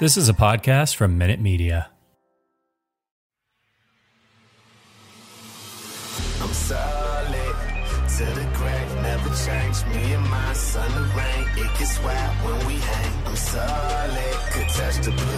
[0.00, 1.88] This is a podcast from Minute Media.
[6.42, 7.54] I'm solid
[8.16, 9.86] to the crack, never change.
[9.94, 13.26] Me and my son, the rain, it gets when we hang.
[13.26, 15.33] I'm solid, could touch the blue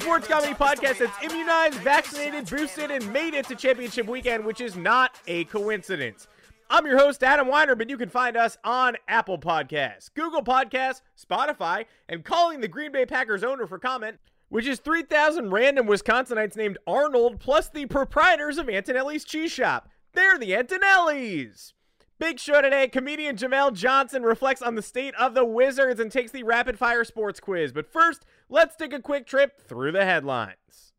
[0.00, 4.76] Sports comedy podcast that's immunized, vaccinated, boosted, and made it to championship weekend, which is
[4.76, 6.26] not a coincidence.
[6.68, 11.02] I'm your host, Adam Weiner, but you can find us on Apple Podcasts, Google Podcasts,
[11.16, 16.56] Spotify, and calling the Green Bay Packers owner for comment, which is 3,000 random Wisconsinites
[16.56, 19.88] named Arnold, plus the proprietors of Antonelli's Cheese Shop.
[20.12, 21.72] They're the Antonellis.
[22.18, 22.88] Big show today.
[22.88, 27.04] Comedian Jamel Johnson reflects on the state of the Wizards and takes the rapid fire
[27.04, 27.72] sports quiz.
[27.72, 30.92] But first, let's take a quick trip through the headlines.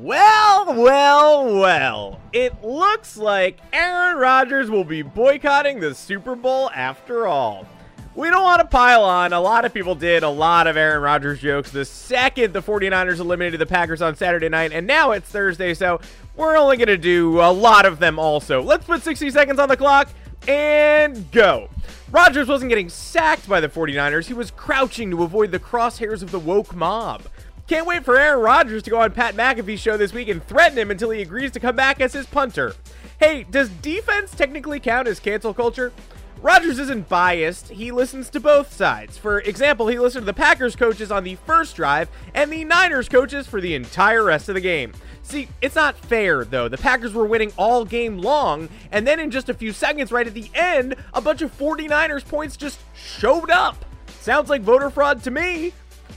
[0.00, 2.20] Well, well, well.
[2.32, 7.66] It looks like Aaron Rodgers will be boycotting the Super Bowl after all.
[8.14, 9.32] We don't want to pile on.
[9.32, 13.18] A lot of people did a lot of Aaron Rodgers jokes the second the 49ers
[13.18, 16.00] eliminated the Packers on Saturday night, and now it's Thursday, so
[16.36, 18.60] we're only going to do a lot of them also.
[18.60, 20.10] Let's put 60 seconds on the clock
[20.48, 21.68] and go.
[22.10, 26.30] Rodgers wasn't getting sacked by the 49ers, he was crouching to avoid the crosshairs of
[26.30, 27.22] the woke mob.
[27.66, 30.78] Can't wait for Aaron Rodgers to go on Pat McAfee's show this week and threaten
[30.78, 32.74] him until he agrees to come back as his punter.
[33.20, 35.92] Hey, does defense technically count as cancel culture?
[36.40, 37.68] Rodgers isn't biased.
[37.68, 39.18] He listens to both sides.
[39.18, 43.08] For example, he listened to the Packers coaches on the first drive and the Niners
[43.08, 44.92] coaches for the entire rest of the game.
[45.22, 46.68] See, it's not fair though.
[46.68, 50.26] The Packers were winning all game long, and then in just a few seconds, right
[50.26, 53.84] at the end, a bunch of 49ers points just showed up.
[54.20, 55.72] Sounds like voter fraud to me.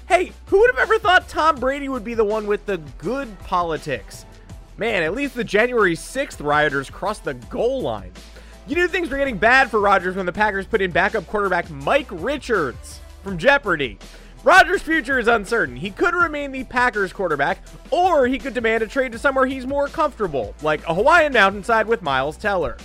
[0.08, 3.38] Hey, who would have ever thought Tom Brady would be the one with the good
[3.40, 4.26] politics?
[4.78, 8.12] Man, at least the January 6th rioters crossed the goal line.
[8.72, 11.70] You knew things were getting bad for Rodgers when the Packers put in backup quarterback
[11.70, 13.98] Mike Richards from Jeopardy.
[14.46, 15.76] Rodgers' future is uncertain.
[15.76, 17.58] He could remain the Packers quarterback,
[17.90, 21.86] or he could demand a trade to somewhere he's more comfortable, like a Hawaiian mountainside
[21.86, 22.78] with Miles Teller.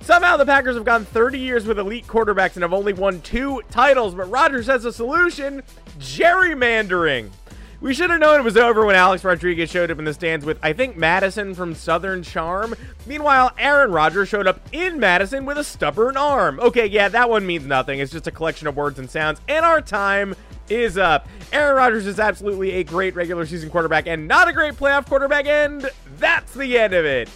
[0.00, 3.62] Somehow the Packers have gone 30 years with elite quarterbacks and have only won two
[3.70, 5.62] titles, but Rodgers has a solution
[6.00, 7.30] gerrymandering.
[7.80, 10.44] We should have known it was over when Alex Rodriguez showed up in the stands
[10.44, 12.74] with, I think, Madison from Southern Charm.
[13.06, 16.58] Meanwhile, Aaron Rodgers showed up in Madison with a stubborn arm.
[16.58, 18.00] Okay, yeah, that one means nothing.
[18.00, 20.34] It's just a collection of words and sounds, and our time
[20.68, 21.28] is up.
[21.52, 25.46] Aaron Rodgers is absolutely a great regular season quarterback and not a great playoff quarterback,
[25.46, 27.30] and that's the end of it.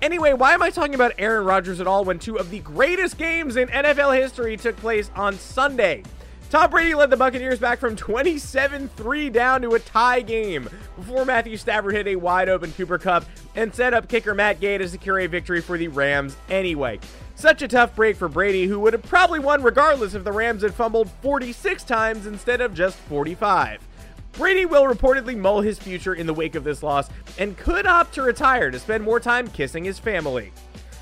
[0.00, 3.18] Anyway, why am I talking about Aaron Rodgers at all when two of the greatest
[3.18, 6.04] games in NFL history took place on Sunday?
[6.50, 10.66] Tom Brady led the Buccaneers back from 27 3 down to a tie game
[10.96, 14.78] before Matthew Stafford hit a wide open Cooper Kupp and set up kicker Matt Gay
[14.78, 17.00] to secure a victory for the Rams anyway.
[17.34, 20.62] Such a tough break for Brady, who would have probably won regardless if the Rams
[20.62, 23.86] had fumbled 46 times instead of just 45.
[24.32, 28.14] Brady will reportedly mull his future in the wake of this loss and could opt
[28.14, 30.52] to retire to spend more time kissing his family.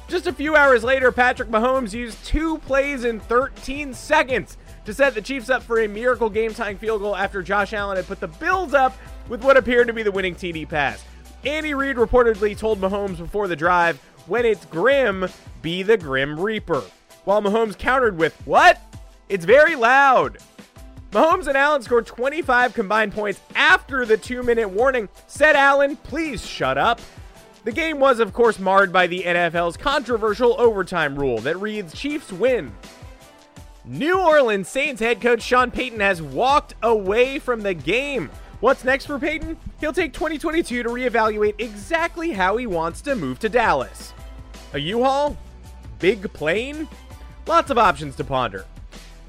[0.08, 4.56] Just a few hours later, Patrick Mahomes used two plays in 13 seconds
[4.86, 7.96] to set the Chiefs up for a miracle game tying field goal after Josh Allen
[7.96, 8.96] had put the Bills up
[9.28, 11.04] with what appeared to be the winning TD pass.
[11.44, 15.28] Andy Reid reportedly told Mahomes before the drive, when it's grim,
[15.62, 16.82] be the Grim Reaper.
[17.24, 18.80] While Mahomes countered with, What?
[19.28, 20.38] It's very loud.
[21.10, 25.08] Mahomes and Allen scored 25 combined points after the two minute warning.
[25.26, 27.00] Said Allen, please shut up.
[27.64, 32.32] The game was, of course, marred by the NFL's controversial overtime rule that reads Chiefs
[32.32, 32.72] win.
[33.88, 38.30] New Orleans Saints head coach Sean Payton has walked away from the game.
[38.58, 39.56] What's next for Payton?
[39.78, 44.12] He'll take 2022 to reevaluate exactly how he wants to move to Dallas.
[44.72, 45.36] A U-Haul?
[46.00, 46.88] Big plane?
[47.46, 48.64] Lots of options to ponder.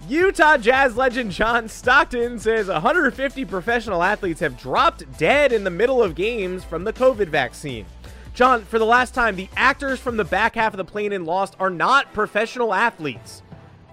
[0.09, 6.01] Utah Jazz legend John Stockton says 150 professional athletes have dropped dead in the middle
[6.01, 7.85] of games from the COVID vaccine.
[8.33, 11.25] John, for the last time, the actors from the back half of the plane in
[11.25, 13.43] Lost are not professional athletes.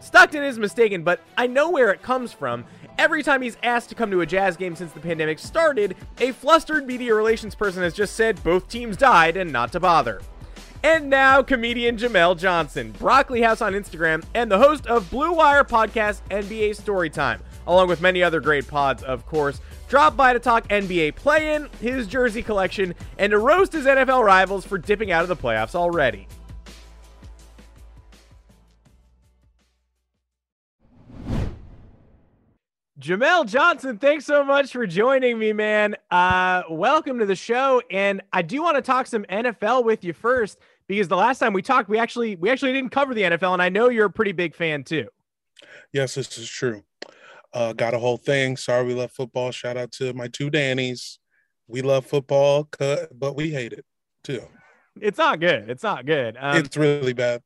[0.05, 2.67] Stockton is mistaken, but I know where it comes from.
[2.99, 6.33] Every time he's asked to come to a Jazz game since the pandemic started, a
[6.33, 10.21] flustered media relations person has just said both teams died and not to bother.
[10.83, 15.65] And now, comedian Jamel Johnson, Broccoli House on Instagram, and the host of Blue Wire
[15.65, 19.63] podcast NBA Storytime, along with many other great pods, of course.
[19.89, 24.23] Drop by to talk NBA play in, his jersey collection, and to roast his NFL
[24.23, 26.29] rivals for dipping out of the playoffs already.
[33.05, 35.95] Jamel Johnson, thanks so much for joining me, man.
[36.11, 40.15] Uh, welcome to the show, and I do want to talk some NFL with you
[40.15, 43.53] first because the last time we talked, we actually we actually didn't cover the NFL,
[43.53, 45.07] and I know you're a pretty big fan too.
[45.93, 46.83] Yes, this is true.
[47.53, 48.57] Uh, got a whole thing.
[48.57, 49.51] Sorry, we love football.
[49.51, 51.19] Shout out to my two Dannies.
[51.69, 53.85] We love football, but we hate it
[54.23, 54.49] too.
[54.99, 55.69] It's not good.
[55.69, 56.39] It's not good.
[56.41, 57.43] Um, it's really bad.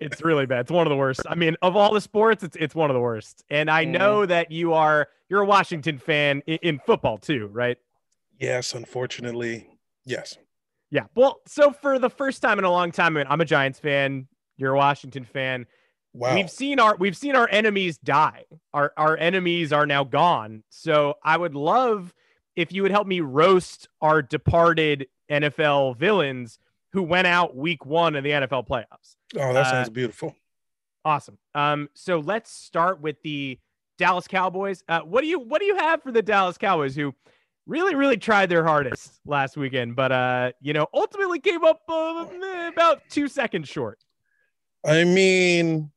[0.00, 0.60] It's really bad.
[0.60, 1.22] It's one of the worst.
[1.28, 3.44] I mean, of all the sports, it's it's one of the worst.
[3.50, 4.28] And I know mm.
[4.28, 7.78] that you are you're a Washington fan in, in football too, right?
[8.38, 9.68] Yes, unfortunately,
[10.04, 10.38] yes.
[10.90, 11.04] Yeah.
[11.14, 13.78] Well, so for the first time in a long time, I mean, I'm a Giants
[13.78, 14.26] fan.
[14.56, 15.66] You're a Washington fan.
[16.14, 16.34] Wow.
[16.34, 18.44] We've seen our we've seen our enemies die.
[18.72, 20.62] Our our enemies are now gone.
[20.70, 22.14] So I would love
[22.56, 26.58] if you would help me roast our departed NFL villains
[26.98, 29.14] who went out week one in the NFL playoffs.
[29.36, 30.34] Oh, that sounds uh, beautiful.
[31.04, 31.38] Awesome.
[31.54, 33.56] Um, so let's start with the
[33.98, 34.82] Dallas Cowboys.
[34.88, 37.14] Uh, what do you what do you have for the Dallas Cowboys who
[37.68, 42.26] really really tried their hardest last weekend, but uh, you know, ultimately came up uh,
[42.66, 44.00] about two seconds short.
[44.84, 45.92] I mean,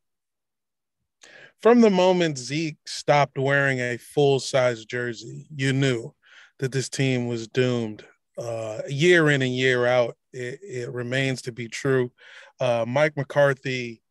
[1.63, 6.13] from the moment Zeke stopped wearing a full size jersey, you knew
[6.59, 8.05] that this team was doomed.
[8.37, 12.11] Uh, year in and year out, it, it remains to be true.
[12.59, 14.01] Uh, Mike McCarthy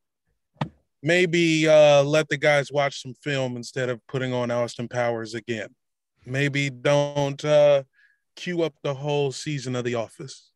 [1.02, 5.68] maybe uh, let the guys watch some film instead of putting on Austin Powers again.
[6.26, 7.84] Maybe don't uh,
[8.36, 10.50] queue up the whole season of The Office.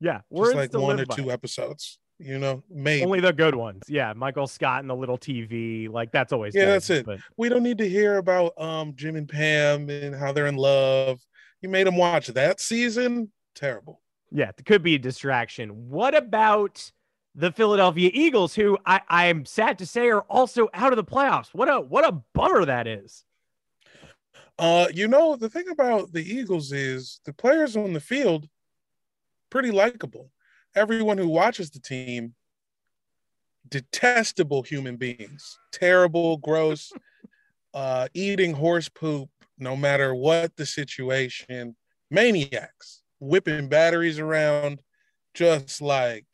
[0.00, 1.98] Yeah, just like one or two episodes.
[2.18, 3.82] You know, maybe only the good ones.
[3.88, 7.06] Yeah, Michael Scott and the little TV, like that's always yeah, good, that's it.
[7.06, 7.18] But...
[7.36, 11.20] We don't need to hear about um Jim and Pam and how they're in love.
[11.62, 13.30] You made them watch that season.
[13.54, 14.00] Terrible.
[14.30, 15.88] Yeah, it could be a distraction.
[15.88, 16.90] What about
[17.34, 21.48] the Philadelphia Eagles, who I, I'm sad to say are also out of the playoffs?
[21.52, 23.24] What a what a bummer that is.
[24.58, 28.48] Uh, you know, the thing about the Eagles is the players on the field
[29.50, 30.30] pretty likable.
[30.74, 32.34] Everyone who watches the team,
[33.68, 36.92] detestable human beings, terrible, gross,
[37.74, 39.28] uh, eating horse poop,
[39.58, 41.76] no matter what the situation,
[42.10, 44.82] maniacs whipping batteries around,
[45.32, 46.26] just like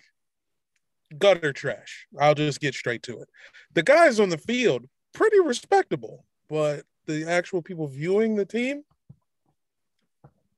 [1.19, 2.07] gutter trash.
[2.19, 3.29] I'll just get straight to it.
[3.75, 8.83] The guys on the field, pretty respectable, but the actual people viewing the team,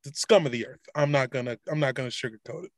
[0.05, 0.81] the scum of the earth.
[0.95, 2.73] I'm not gonna I'm not gonna sugarcoat it.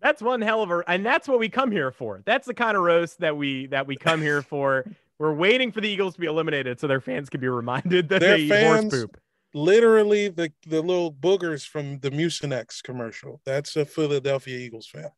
[0.00, 2.22] That's one hell of a and that's what we come here for.
[2.24, 4.84] That's the kind of roast that we that we come here for.
[5.20, 8.20] We're waiting for the Eagles to be eliminated so their fans can be reminded that
[8.20, 9.20] their they fans, eat horse poop
[9.54, 13.40] literally the the little boogers from the Mucinex commercial.
[13.44, 15.10] That's a Philadelphia Eagles fan.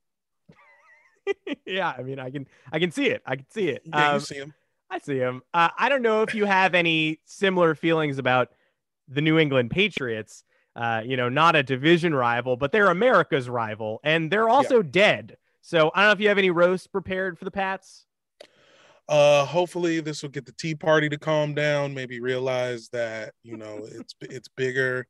[1.66, 3.22] yeah, I mean, I can I can see it.
[3.26, 3.82] I can see it.
[3.84, 4.54] Yeah, um, you see him.
[4.90, 5.42] I see him.
[5.54, 8.50] Uh, I don't know if you have any similar feelings about
[9.08, 10.44] the New England Patriots.
[10.74, 14.88] Uh, you know, not a division rival, but they're America's rival, and they're also yeah.
[14.90, 15.36] dead.
[15.60, 18.06] So I don't know if you have any roast prepared for the Pats.
[19.12, 21.92] Uh, hopefully this will get the Tea Party to calm down.
[21.92, 25.06] Maybe realize that you know it's it's bigger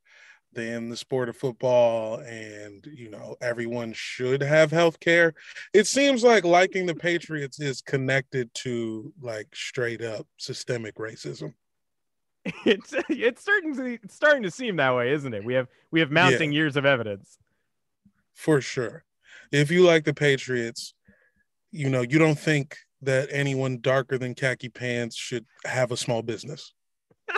[0.55, 5.35] than the sport of football, and you know everyone should have health care.
[5.73, 11.55] It seems like liking the Patriots is connected to like straight up systemic racism.
[12.67, 15.45] it's it's it's starting to seem that way, isn't it?
[15.45, 17.39] We have we have mounting years of evidence.
[18.35, 19.05] for sure.
[19.53, 20.93] If you like the Patriots,
[21.71, 26.23] you know, you don't think that anyone darker than khaki pants should have a small
[26.23, 26.73] business.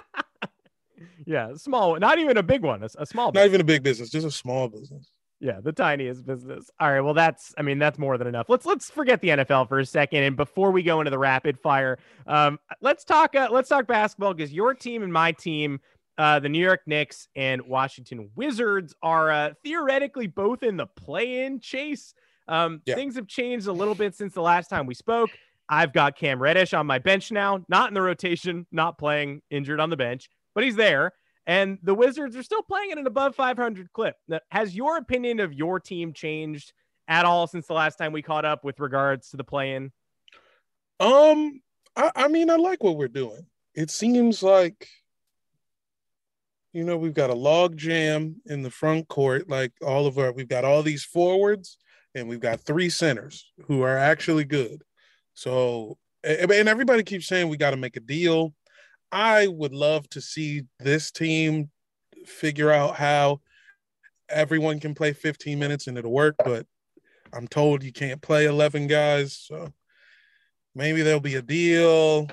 [1.26, 3.26] Yeah, small, not even a big one, a, a small.
[3.28, 3.48] Not business.
[3.48, 5.10] even a big business, just a small business.
[5.40, 6.70] Yeah, the tiniest business.
[6.78, 8.48] All right, well that's I mean that's more than enough.
[8.48, 11.58] Let's let's forget the NFL for a second and before we go into the rapid
[11.58, 15.80] fire, um let's talk uh, let's talk basketball because your team and my team
[16.18, 21.58] uh the New York Knicks and Washington Wizards are uh theoretically both in the play-in
[21.58, 22.14] chase.
[22.48, 22.94] Um Yeah.
[22.96, 25.30] things have changed a little bit since the last time we spoke.
[25.68, 29.80] I've got Cam Reddish on my bench now, not in the rotation, not playing, injured
[29.80, 31.12] on the bench, but he's there.
[31.46, 34.16] And the Wizards are still playing at an above 500 clip.
[34.28, 36.72] Now, has your opinion of your team changed
[37.06, 39.92] at all since the last time we caught up with regards to the play-in?
[41.00, 41.60] Um,
[41.96, 43.46] I, I mean, I like what we're doing.
[43.74, 44.88] It seems like,
[46.72, 49.48] you know, we've got a log jam in the front court.
[49.48, 51.76] Like all of our, we've got all these forwards,
[52.14, 54.82] and we've got three centers who are actually good.
[55.34, 58.54] So, and everybody keeps saying we got to make a deal.
[59.12, 61.70] I would love to see this team
[62.26, 63.40] figure out how
[64.28, 66.66] everyone can play 15 minutes and it'll work, but
[67.32, 69.36] I'm told you can't play 11 guys.
[69.36, 69.72] So
[70.74, 72.28] maybe there'll be a deal.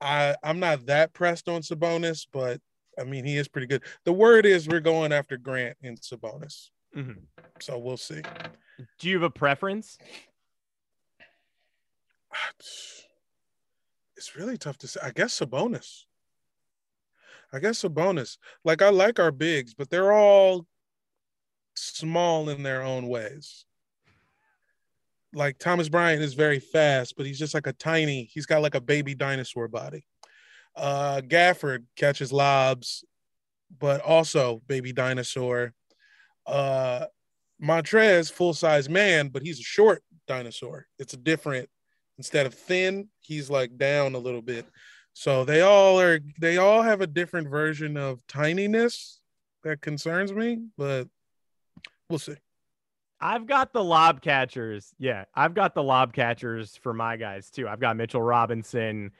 [0.00, 2.60] I I'm not that pressed on Sabonis, but
[2.98, 3.82] I mean he is pretty good.
[4.04, 7.22] The word is we're going after Grant and Sabonis, Mhm.
[7.60, 8.20] so we'll see.
[8.98, 9.96] Do you have a preference?
[14.16, 15.00] It's really tough to say.
[15.02, 16.04] I guess Sabonis.
[17.52, 18.38] I guess Sabonis.
[18.64, 20.66] Like I like our bigs, but they're all
[21.74, 23.64] small in their own ways.
[25.34, 28.74] Like Thomas Bryant is very fast, but he's just like a tiny, he's got like
[28.74, 30.06] a baby dinosaur body.
[30.74, 33.04] Uh Gafford catches lobs,
[33.78, 35.74] but also baby dinosaur.
[36.46, 37.06] Uh
[37.62, 40.86] Montrezl, full size man, but he's a short dinosaur.
[40.98, 41.68] It's a different
[42.18, 44.66] instead of thin, he's like down a little bit.
[45.12, 49.18] So they all are they all have a different version of tininess
[49.64, 51.08] that concerns me, but
[52.10, 52.36] we'll see.
[53.20, 54.92] I've got the lob catchers.
[54.98, 57.66] Yeah, I've got the lob catchers for my guys too.
[57.66, 59.10] I've got Mitchell Robinson.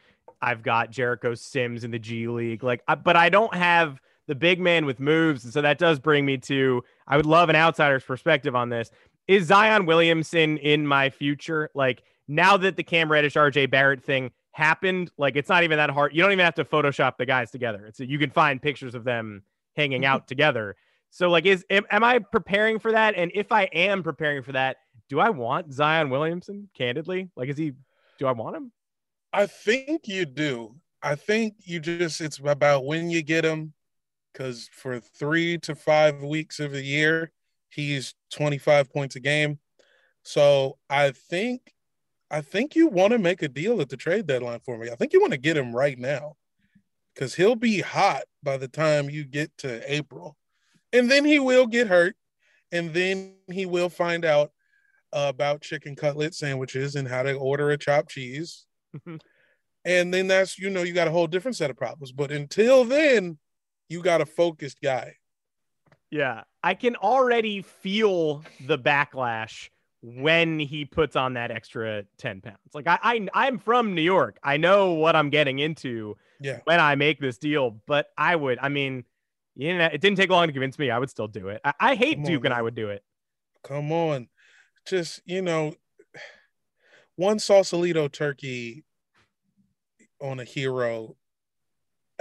[0.43, 2.63] I've got Jericho Sims in the G League.
[2.63, 5.99] Like, I, but I don't have the big man with moves, and so that does
[5.99, 6.85] bring me to.
[7.07, 8.91] I would love an outsider's perspective on this.
[9.29, 11.71] Is Zion Williamson in my future?
[11.75, 15.91] Like now that the Cam Reddish, RJ Barrett thing happened, like it's not even that
[15.91, 16.15] hard.
[16.15, 17.87] You don't even have to Photoshop the guys together.
[17.87, 19.43] It's you can find pictures of them
[19.77, 20.13] hanging mm-hmm.
[20.13, 20.77] out together.
[21.11, 23.15] So like is am, am I preparing for that?
[23.15, 24.79] And if I am preparing for that,
[25.09, 27.31] do I want Zion Williamson candidly?
[27.37, 27.73] Like is he
[28.19, 28.73] do I want him?
[29.33, 30.77] I think you do.
[31.03, 33.75] I think you just it's about when you get him
[34.33, 37.33] because for three to five weeks of the year,
[37.69, 39.59] he's 25 points a game.
[40.23, 41.73] So I think
[42.31, 44.91] I think you want to make a deal at the trade deadline for me.
[44.91, 46.37] I think you want to get him right now
[47.15, 50.37] because he'll be hot by the time you get to April.
[50.93, 52.17] And then he will get hurt.
[52.73, 54.51] And then he will find out
[55.13, 58.67] uh, about chicken cutlet sandwiches and how to order a chopped cheese.
[59.85, 62.11] and then that's, you know, you got a whole different set of problems.
[62.11, 63.39] But until then,
[63.89, 65.15] you got a focused guy.
[66.11, 66.43] Yeah.
[66.63, 69.69] I can already feel the backlash
[70.09, 72.59] when he puts on that extra 10 pounds.
[72.75, 74.39] Like I, I I'm from New York.
[74.41, 76.61] I know what I'm getting into Yeah.
[76.65, 79.05] when I make this deal, but I would, I mean,
[79.57, 80.93] you know, it didn't take long to convince me.
[80.93, 81.61] I would still do it.
[81.65, 83.03] I, I hate Come on, Duke and I would do it.
[83.65, 84.29] Come on.
[84.87, 85.75] Just, you know,
[87.17, 88.85] one Sausalito turkey
[90.21, 91.17] on a hero.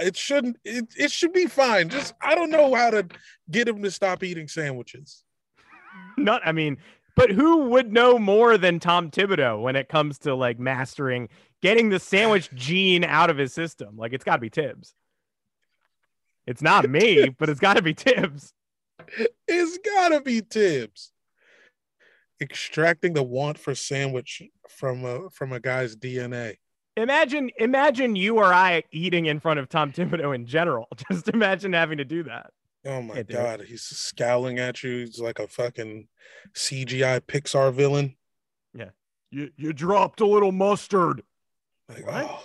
[0.00, 1.88] It shouldn't it, it should be fine.
[1.88, 3.06] Just I don't know how to
[3.48, 5.22] get him to stop eating sandwiches.
[6.18, 6.78] Not, I mean,
[7.16, 11.28] but who would know more than Tom Thibodeau when it comes to like mastering
[11.62, 13.96] getting the sandwich gene out of his system?
[13.96, 14.94] Like it's got to be Tibbs.
[16.46, 18.52] It's not me, but it's got to be Tibbs.
[19.46, 21.12] It's gotta be Tibbs.
[22.40, 26.56] Extracting the want for sandwich from a from a guy's DNA.
[26.98, 30.88] Imagine, imagine you or I eating in front of Tom Thibodeau in general.
[31.10, 32.50] Just imagine having to do that.
[32.86, 33.36] Oh my Can't do it.
[33.42, 34.98] god, he's scowling at you.
[35.00, 36.08] He's like a fucking
[36.54, 38.16] CGI Pixar villain.
[38.74, 38.90] Yeah,
[39.30, 41.22] you you dropped a little mustard.
[41.88, 42.24] Like, What?
[42.28, 42.44] oh,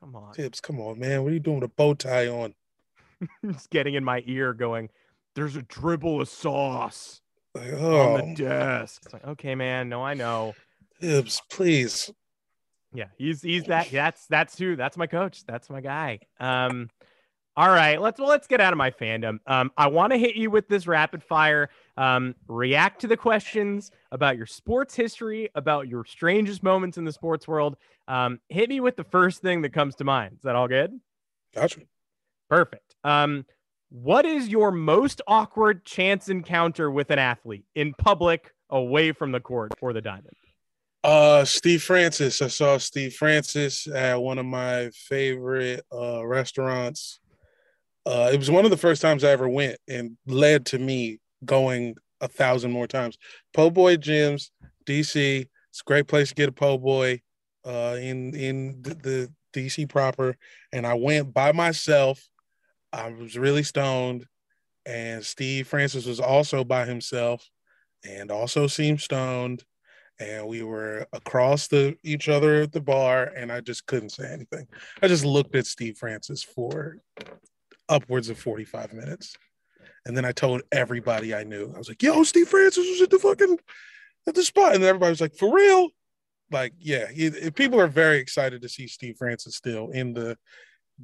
[0.00, 1.22] Come on, Tibbs, come on, man.
[1.22, 2.54] What are you doing with a bow tie on?
[3.44, 4.90] just getting in my ear, going.
[5.34, 7.20] There's a dribble of sauce
[7.54, 9.02] Like, on oh, the desk.
[9.04, 9.88] It's like, okay, man.
[9.88, 10.54] No, I know.
[11.00, 12.10] Tibbs, please.
[12.92, 13.90] Yeah, he's he's that.
[13.90, 14.76] That's that's who.
[14.76, 15.44] That's my coach.
[15.46, 16.20] That's my guy.
[16.38, 16.90] Um,
[17.56, 19.38] All right, let's well, let's get out of my fandom.
[19.46, 21.70] Um, I want to hit you with this rapid fire.
[21.96, 27.12] Um, react to the questions about your sports history, about your strangest moments in the
[27.12, 27.76] sports world.
[28.08, 30.34] Um, hit me with the first thing that comes to mind.
[30.38, 30.98] Is that all good?
[31.54, 31.82] Gotcha.
[32.50, 32.96] Perfect.
[33.04, 33.46] Um,
[33.90, 39.38] what is your most awkward chance encounter with an athlete in public, away from the
[39.38, 40.34] court or the diamond?
[41.04, 42.42] Uh, Steve Francis.
[42.42, 47.20] I saw Steve Francis at one of my favorite uh, restaurants.
[48.06, 51.20] Uh, it was one of the first times I ever went, and led to me
[51.44, 53.18] going a thousand more times.
[53.52, 54.50] Po' Boy Jim's,
[54.86, 55.46] DC.
[55.70, 57.20] It's a great place to get a po' boy
[57.64, 60.36] uh, in in the, the DC proper.
[60.72, 62.28] And I went by myself.
[62.92, 64.26] I was really stoned,
[64.86, 67.48] and Steve Francis was also by himself,
[68.04, 69.64] and also seemed stoned.
[70.20, 74.30] And we were across the each other at the bar, and I just couldn't say
[74.32, 74.68] anything.
[75.02, 76.98] I just looked at Steve Francis for
[77.88, 79.36] upwards of 45 minutes.
[80.06, 81.72] And then I told everybody I knew.
[81.74, 83.58] I was like, yo, Steve Francis was at the fucking
[84.26, 84.74] at the spot.
[84.74, 85.88] And everybody was like, for real?
[86.50, 90.36] Like, yeah, he, people are very excited to see Steve Francis still in the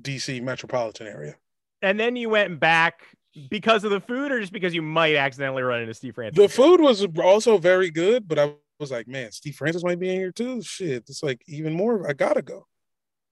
[0.00, 1.36] DC metropolitan area.
[1.82, 3.00] And then you went back
[3.48, 6.36] because of the food or just because you might accidentally run into Steve Francis?
[6.36, 10.10] The food was also very good, but I was like, man, Steve Francis might be
[10.10, 10.62] in here too.
[10.62, 12.08] Shit, it's like even more.
[12.08, 12.66] I gotta go.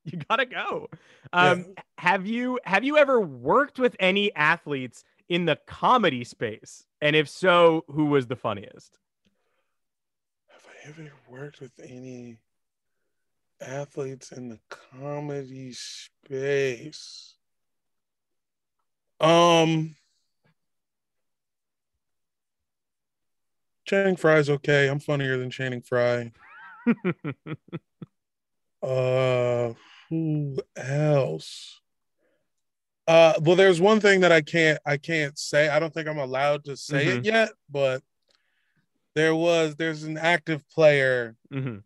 [0.13, 0.89] You gotta go.
[1.33, 1.75] Um.
[1.99, 6.87] Have you have you ever worked with any athletes in the comedy space?
[7.01, 8.99] And if so, who was the funniest?
[10.49, 12.39] Have I ever worked with any
[13.61, 17.35] athletes in the comedy space?
[19.21, 19.97] Um,
[23.85, 24.89] Channing Frye's okay.
[24.89, 26.33] I'm funnier than Channing Frye.
[28.83, 29.73] uh,
[30.09, 31.81] who else?
[33.07, 35.69] Uh, well, there's one thing that I can't I can't say.
[35.69, 37.19] I don't think I'm allowed to say mm-hmm.
[37.19, 38.03] it yet, but
[39.15, 41.79] there was there's an active player, mm-hmm.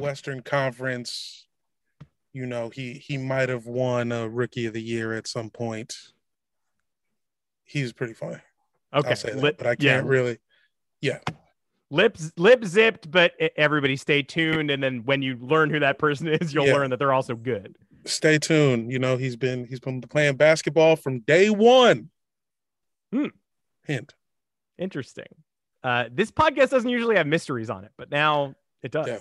[0.00, 1.46] Western Conference.
[2.34, 5.96] You know, he he might have won a Rookie of the Year at some point.
[7.64, 8.38] He's pretty funny.
[8.92, 10.10] Okay, that, but I can't yeah.
[10.10, 10.38] really.
[11.00, 11.18] Yeah,
[11.92, 14.70] lips lip zipped, but everybody stay tuned.
[14.70, 16.74] And then when you learn who that person is, you'll yeah.
[16.74, 18.90] learn that they're also good stay tuned.
[18.90, 22.10] You know, he's been he's been playing basketball from day one.
[23.12, 23.26] Hmm.
[23.84, 24.14] Hint.
[24.78, 25.26] Interesting.
[25.82, 29.06] Uh, this podcast doesn't usually have mysteries on it, but now it does.
[29.06, 29.18] Yeah.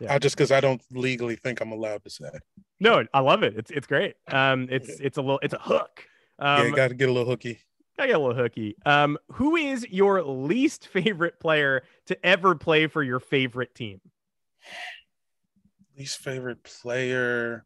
[0.00, 0.14] yeah.
[0.14, 2.30] I just because I don't legally think I'm allowed to say.
[2.78, 3.54] No, I love it.
[3.56, 4.14] It's it's great.
[4.30, 6.04] Um, it's it's a little it's a hook.
[6.38, 7.60] Um, yeah, got to get a little hooky.
[7.98, 8.76] I get a little hooky.
[8.84, 14.00] Um, who is your least favorite player to ever play for your favorite team?
[15.96, 17.64] Least favorite player.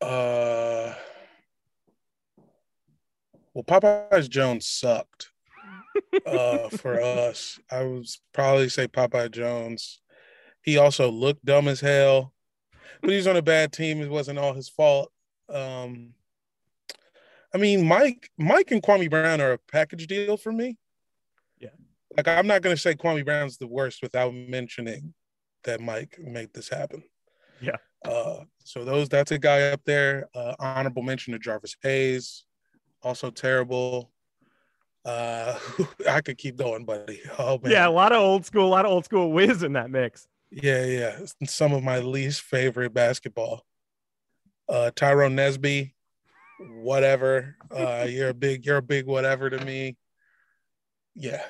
[0.00, 0.92] Uh,
[3.54, 5.30] well, Popeyes Jones sucked
[6.26, 7.58] uh, for us.
[7.70, 10.00] I would probably say Popeye Jones.
[10.62, 12.34] He also looked dumb as hell,
[13.00, 14.02] but he's on a bad team.
[14.02, 15.12] It wasn't all his fault.
[15.48, 16.14] Um,
[17.54, 20.76] I mean, Mike, Mike and Kwame Brown are a package deal for me.
[21.58, 21.70] Yeah,
[22.16, 25.14] like I'm not going to say Kwame Brown's the worst without mentioning
[25.64, 27.02] that Mike made this happen.
[27.60, 27.76] Yeah.
[28.04, 30.28] Uh, so those that's a guy up there.
[30.34, 32.44] Uh, honorable mention to Jarvis Hayes,
[33.02, 34.10] also terrible.
[35.04, 35.58] Uh,
[36.10, 37.20] I could keep going, buddy.
[37.38, 37.72] Oh man.
[37.72, 40.26] Yeah, a lot of old school, a lot of old school whiz in that mix.
[40.50, 41.18] Yeah, yeah.
[41.44, 43.64] Some of my least favorite basketball.
[44.68, 45.92] Uh, Tyrone Nesby,
[46.58, 47.56] whatever.
[47.70, 49.96] Uh, you're a big, you're a big whatever to me.
[51.14, 51.42] Yeah,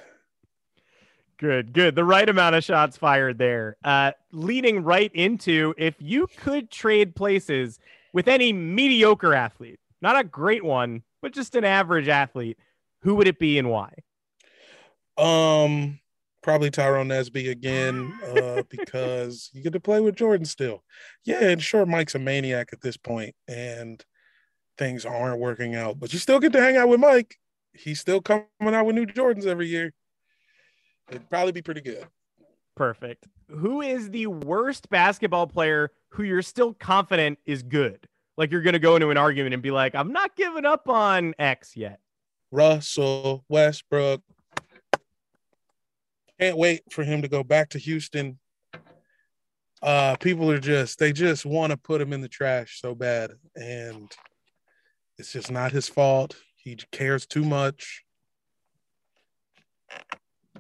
[1.39, 1.95] Good, good.
[1.95, 3.77] The right amount of shots fired there.
[3.85, 7.79] Uh, leading right into if you could trade places
[8.15, 12.59] with any mediocre athlete, not a great one, but just an average athlete,
[13.03, 13.93] who would it be and why?
[15.19, 16.01] Um,
[16.43, 20.83] probably Tyrone Nesby again, uh, because you get to play with Jordan still.
[21.25, 24.03] Yeah, and sure, Mike's a maniac at this point, and
[24.79, 27.39] things aren't working out, but you still get to hang out with Mike.
[27.73, 29.93] He's still coming out with new Jordans every year.
[31.11, 32.07] It'd probably be pretty good.
[32.75, 33.27] Perfect.
[33.49, 38.09] Who is the worst basketball player who you're still confident is good?
[38.37, 40.89] Like you're going to go into an argument and be like, I'm not giving up
[40.89, 42.01] on X yet.
[42.51, 44.23] Russell Westbrook.
[46.39, 48.39] Can't wait for him to go back to Houston.
[49.83, 53.31] Uh, people are just, they just want to put him in the trash so bad.
[53.55, 54.11] And
[55.19, 56.37] it's just not his fault.
[56.57, 58.05] He cares too much.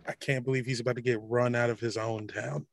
[0.07, 2.67] I can't believe he's about to get run out of his own town.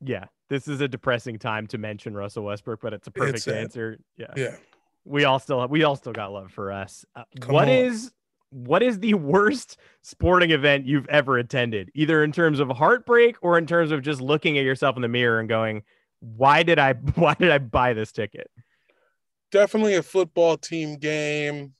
[0.00, 3.48] Yeah, this is a depressing time to mention Russell Westbrook, but it's a perfect it's
[3.48, 3.98] answer.
[4.16, 4.32] Yeah.
[4.36, 4.56] Yeah.
[5.04, 7.04] We all still we all still got love for us.
[7.14, 7.74] Uh, what on.
[7.74, 8.12] is
[8.50, 13.58] what is the worst sporting event you've ever attended, either in terms of heartbreak or
[13.58, 15.82] in terms of just looking at yourself in the mirror and going,
[16.20, 18.50] "Why did I why did I buy this ticket?"
[19.54, 21.74] Definitely a football team game.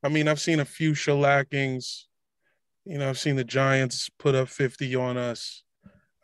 [0.00, 2.04] I mean, I've seen a few shellackings.
[2.84, 5.64] You know, I've seen the Giants put up 50 on us.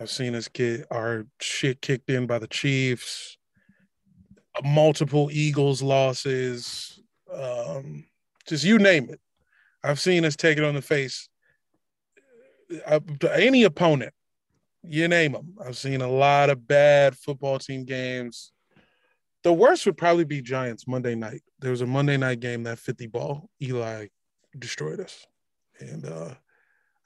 [0.01, 3.37] I've seen us get our shit kicked in by the Chiefs.
[4.63, 7.03] Multiple Eagles losses.
[7.35, 8.05] Um,
[8.47, 9.21] just you name it.
[9.83, 11.29] I've seen us take it on the face.
[12.87, 13.01] Uh,
[13.33, 14.15] any opponent,
[14.85, 15.57] you name them.
[15.67, 18.53] I've seen a lot of bad football team games.
[19.49, 21.41] The worst would probably be Giants Monday night.
[21.59, 23.49] There was a Monday night game that 50 ball.
[23.63, 24.09] Eli
[24.59, 25.27] destroyed us.
[25.81, 26.35] And uh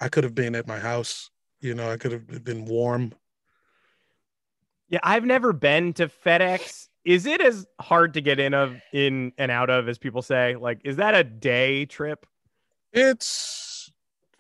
[0.01, 1.31] I could have been at my house.
[1.61, 3.15] You know, I could have been warm.
[4.89, 6.89] Yeah, I've never been to FedEx.
[7.05, 10.57] Is it as hard to get in of in and out of as people say?
[10.57, 12.27] Like, is that a day trip?
[12.93, 13.89] It's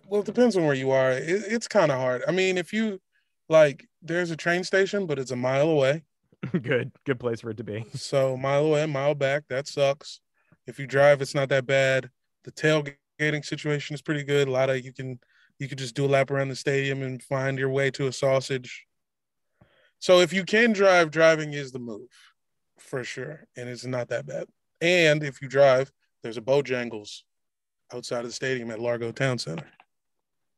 [0.08, 1.12] well, it depends on where you are.
[1.12, 2.24] It, it's kind of hard.
[2.26, 3.00] I mean, if you
[3.48, 6.02] like, there's a train station, but it's a mile away.
[6.62, 7.84] good, good place for it to be.
[7.94, 9.44] So mile away, mile back.
[9.48, 10.20] That sucks.
[10.66, 12.10] If you drive, it's not that bad.
[12.44, 14.48] The tailgating situation is pretty good.
[14.48, 15.18] A lot of you can
[15.58, 18.12] you could just do a lap around the stadium and find your way to a
[18.12, 18.86] sausage.
[20.00, 22.08] So if you can drive, driving is the move
[22.78, 24.46] for sure, and it's not that bad.
[24.80, 27.22] And if you drive, there's a Bojangles
[27.94, 29.66] outside of the stadium at Largo Town Center.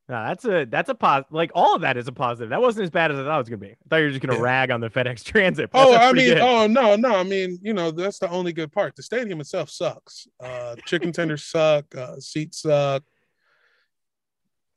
[0.07, 1.33] No, that's a that's a positive.
[1.33, 2.51] Like all of that is a positive.
[2.51, 3.71] That wasn't as bad as I thought it was gonna be.
[3.71, 4.43] I thought you were just gonna Yeah.
[4.45, 5.71] rag on the FedEx Transit.
[5.73, 6.39] Oh, I mean, good.
[6.41, 8.97] oh no, no, I mean, you know, that's the only good part.
[8.97, 10.29] The stadium itself sucks.
[10.39, 11.95] Uh, chicken tenders suck.
[11.97, 13.03] Uh, seats suck.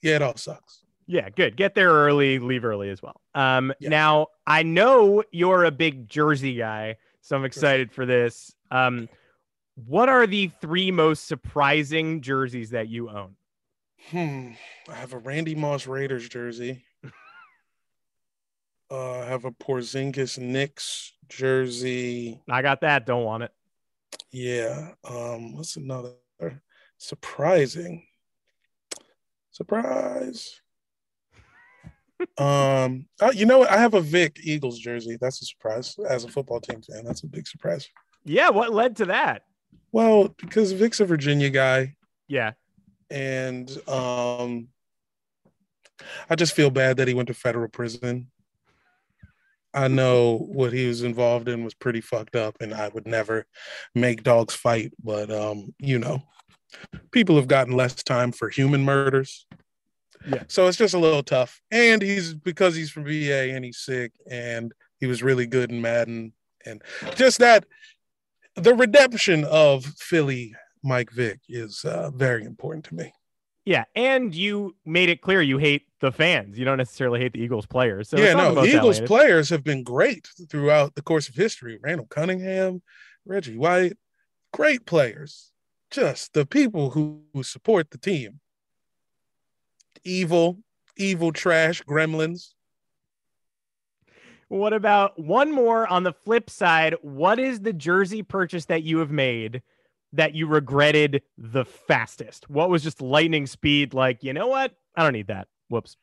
[0.01, 0.83] Yeah, it all sucks.
[1.07, 1.57] yeah, good.
[1.57, 3.19] Get there early, leave early as well.
[3.35, 3.89] Um, Yeah.
[3.89, 8.53] now I know you're a big Jersey guy, so I'm excited for this.
[8.71, 9.09] Um,
[9.75, 13.35] what are the three most surprising jerseys that you own?
[14.09, 14.51] Hmm.
[14.89, 16.83] I have a Randy Moss Raiders jersey.
[18.89, 22.41] Uh, I have a Porzingis Knicks jersey.
[22.49, 23.05] I got that.
[23.05, 23.51] Don't want it.
[24.31, 24.91] Yeah.
[25.03, 26.13] Um, what's another
[26.97, 28.05] surprising?
[29.51, 30.61] Surprise.
[32.37, 33.69] um, oh, you know what?
[33.69, 35.17] I have a Vick Eagles jersey.
[35.19, 37.03] That's a surprise as a football team fan.
[37.03, 37.89] That's a big surprise.
[38.23, 39.43] Yeah, what led to that?
[39.91, 41.95] Well, because Vick's a Virginia guy,
[42.29, 42.53] Yeah,
[43.09, 44.67] and um,
[46.29, 48.27] I just feel bad that he went to federal prison.
[49.73, 53.45] I know what he was involved in was pretty fucked up, and I would never
[53.93, 54.93] make dogs fight.
[55.03, 56.23] But um, you know,
[57.11, 59.45] people have gotten less time for human murders.
[60.27, 60.43] Yeah.
[60.47, 61.61] So it's just a little tough.
[61.71, 65.81] And he's because he's from VA and he's sick, and he was really good in
[65.81, 66.33] Madden,
[66.65, 66.81] and
[67.15, 67.65] just that
[68.55, 70.55] the redemption of Philly
[70.87, 73.13] Mike Vick is uh, very important to me.
[73.65, 76.57] yeah, and you made it clear you hate the fans.
[76.57, 78.09] You don't necessarily hate the Eagles players.
[78.09, 81.77] So yeah, the no, Eagles players have been great throughout the course of history.
[81.81, 82.81] Randall Cunningham,
[83.25, 83.97] Reggie White,
[84.53, 85.51] great players.
[85.91, 88.39] Just the people who, who support the team.
[90.03, 90.59] Evil,
[90.95, 92.53] evil trash gremlins.
[94.49, 96.95] What about one more on the flip side?
[97.01, 99.61] What is the jersey purchase that you have made
[100.13, 102.49] that you regretted the fastest?
[102.49, 103.93] What was just lightning speed?
[103.93, 104.73] Like, you know what?
[104.95, 105.47] I don't need that.
[105.69, 105.97] Whoops.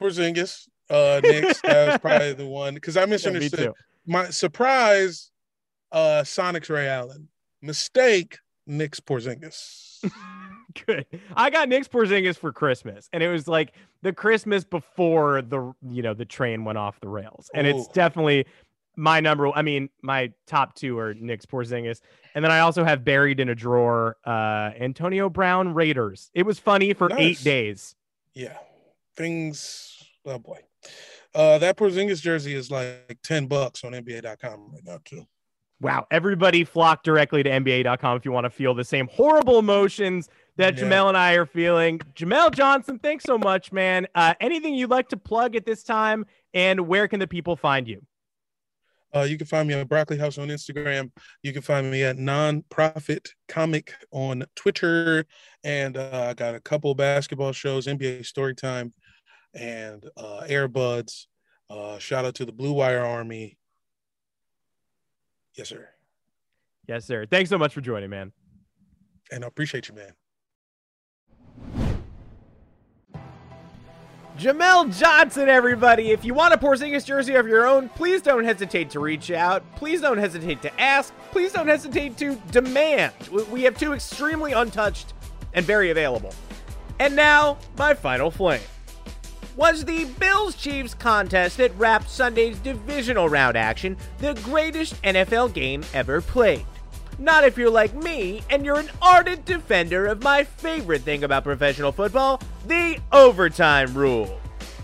[0.00, 3.58] Porzingis, uh, Knicks, that was probably the one because I Yeah, misunderstood.
[3.58, 3.74] too.
[4.06, 5.30] My surprise,
[5.92, 7.28] uh, Sonics Ray Allen.
[7.60, 10.04] Mistake, Knicks Porzingis.
[10.86, 11.06] Good.
[11.36, 16.02] I got Knicks Porzingis for Christmas, and it was like the Christmas before the you
[16.02, 18.46] know the train went off the rails, and it's definitely
[18.96, 19.50] my number.
[19.54, 22.00] I mean, my top two are Knicks Porzingis,
[22.34, 26.30] and then I also have buried in a drawer uh Antonio Brown Raiders.
[26.34, 27.94] It was funny for eight days.
[28.34, 28.56] yeah,
[29.16, 29.98] things.
[30.24, 30.60] Oh boy,
[31.34, 35.26] uh, that Porzingis jersey is like ten bucks on NBA.com right now too.
[35.80, 40.28] Wow, everybody flock directly to NBA.com if you want to feel the same horrible emotions
[40.56, 40.84] that Yeah.
[40.84, 41.98] Jamel and I are feeling.
[42.14, 44.06] Jamel Johnson, thanks so much, man.
[44.14, 46.24] Uh, anything you'd like to plug at this time,
[46.54, 48.00] and where can the people find you?
[49.14, 51.10] Uh, you can find me at Broccoli House on Instagram.
[51.42, 55.26] You can find me at Nonprofit Comic on Twitter,
[55.64, 58.92] and uh, I got a couple basketball shows, NBA Storytime,
[59.54, 61.26] and uh, Airbuds.
[61.68, 63.58] Uh, shout out to the Blue Wire Army.
[65.56, 65.88] Yes, sir.
[66.88, 67.26] Yes, sir.
[67.26, 68.32] Thanks so much for joining, man.
[69.30, 70.12] And I appreciate you, man.
[74.38, 76.10] Jamel Johnson, everybody.
[76.10, 79.62] If you want a Porzingis jersey of your own, please don't hesitate to reach out.
[79.76, 81.12] Please don't hesitate to ask.
[81.30, 83.12] Please don't hesitate to demand.
[83.50, 85.12] We have two extremely untouched
[85.52, 86.32] and very available.
[86.98, 88.62] And now, my final flame.
[89.54, 95.84] Was the Bills Chiefs contest that wrapped Sunday's divisional round action the greatest NFL game
[95.92, 96.64] ever played?
[97.22, 101.44] Not if you're like me and you're an ardent defender of my favorite thing about
[101.44, 104.40] professional football the overtime rule.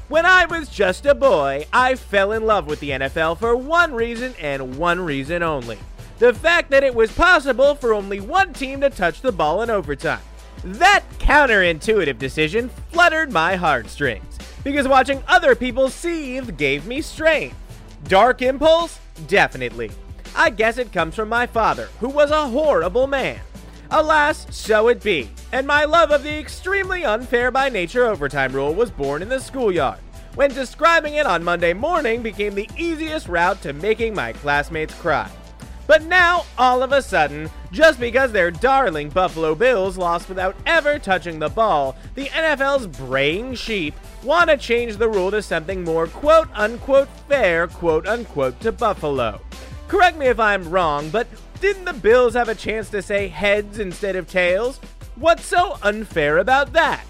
[0.06, 3.92] When I was just a boy, I fell in love with the NFL for one
[3.92, 5.78] reason and one reason only
[6.20, 9.70] the fact that it was possible for only one team to touch the ball in
[9.70, 10.20] overtime.
[10.64, 17.56] That counterintuitive decision fluttered my heartstrings, because watching other people seethe gave me strength.
[18.04, 18.98] Dark impulse?
[19.28, 19.90] Definitely.
[20.38, 23.40] I guess it comes from my father, who was a horrible man.
[23.90, 28.72] Alas, so it be, and my love of the extremely unfair by nature overtime rule
[28.72, 29.98] was born in the schoolyard,
[30.36, 35.28] when describing it on Monday morning became the easiest route to making my classmates cry.
[35.88, 41.00] But now, all of a sudden, just because their darling Buffalo Bills lost without ever
[41.00, 46.06] touching the ball, the NFL's braying sheep want to change the rule to something more
[46.06, 49.40] quote unquote fair, quote unquote, to Buffalo.
[49.88, 51.26] Correct me if I'm wrong, but
[51.62, 54.78] didn't the Bills have a chance to say heads instead of tails?
[55.16, 57.04] What's so unfair about that?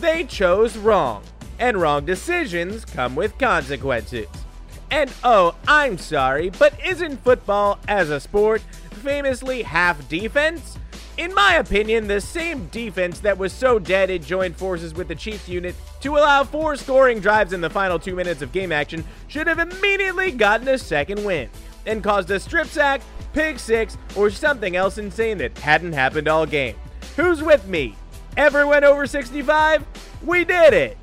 [0.00, 1.22] They chose wrong,
[1.60, 4.26] and wrong decisions come with consequences.
[4.90, 8.60] And oh, I'm sorry, but isn't football as a sport
[9.04, 10.78] famously half defense?
[11.18, 15.14] In my opinion, the same defense that was so dead it joined forces with the
[15.14, 19.04] Chiefs unit to allow four scoring drives in the final two minutes of game action
[19.28, 21.48] should have immediately gotten a second win
[21.86, 23.00] and caused a strip sack,
[23.32, 26.76] pick six, or something else insane that hadn't happened all game.
[27.16, 27.96] Who's with me?
[28.36, 29.84] Everyone over 65?
[30.24, 30.98] We did it!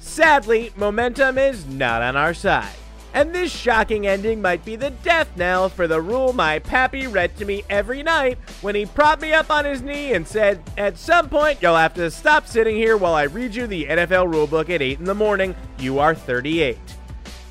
[0.00, 2.74] Sadly, momentum is not on our side.
[3.14, 7.36] And this shocking ending might be the death knell for the rule my pappy read
[7.36, 10.98] to me every night when he propped me up on his knee and said, At
[10.98, 14.68] some point, you'll have to stop sitting here while I read you the NFL rulebook
[14.68, 15.54] at 8 in the morning.
[15.78, 16.76] You are 38.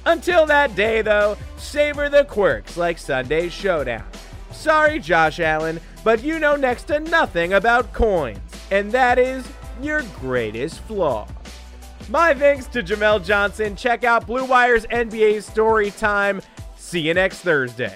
[0.06, 4.06] Until that day, though, savor the quirks like Sunday's Showdown.
[4.52, 8.40] Sorry, Josh Allen, but you know next to nothing about coins,
[8.72, 9.48] and that is
[9.82, 11.28] your greatest flaw.
[12.10, 13.76] My thanks to Jamel Johnson.
[13.76, 16.42] Check out Blue Wire's NBA Story Time.
[16.76, 17.96] See you next Thursday.